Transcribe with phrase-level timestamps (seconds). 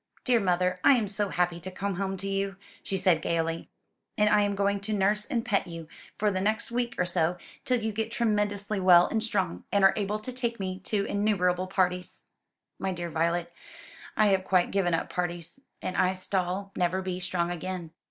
[0.23, 3.69] "Dear mother, I am so happy to come home to you," she said gaily;
[4.17, 7.37] "and I am going to nurse and pet you, for the next week or so;
[7.65, 11.67] till you get tremendously well and strong, and are able to take me to innumerable
[11.67, 12.23] parties."
[12.79, 13.53] "My dear Violet,
[14.17, 17.91] I have quite given up parties; and I shall never be strong again."